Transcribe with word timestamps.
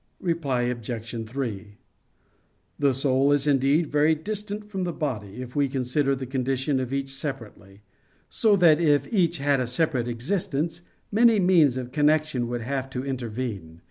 Reply 0.21 0.63
Obj. 0.63 1.29
3: 1.29 1.77
The 2.79 2.93
soul 2.95 3.31
is 3.31 3.45
indeed 3.45 3.85
very 3.85 4.15
distant 4.15 4.67
from 4.67 4.81
the 4.81 4.91
body, 4.91 5.43
if 5.43 5.55
we 5.55 5.69
consider 5.69 6.15
the 6.15 6.25
condition 6.25 6.79
of 6.79 6.91
each 6.91 7.13
separately: 7.13 7.83
so 8.27 8.55
that 8.55 8.81
if 8.81 9.07
each 9.13 9.37
had 9.37 9.59
a 9.59 9.67
separate 9.67 10.07
existence, 10.07 10.81
many 11.11 11.39
means 11.39 11.77
of 11.77 11.91
connection 11.91 12.47
would 12.47 12.61
have 12.61 12.89
to 12.89 13.05
intervene. 13.05 13.79